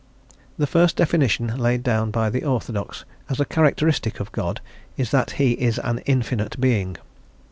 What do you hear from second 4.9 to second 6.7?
is that he is an Infinite